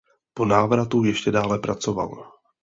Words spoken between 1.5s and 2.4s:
pracoval.